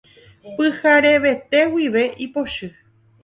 Pyharevete 0.55 1.59
guive 1.71 2.03
ipochy. 2.25 2.67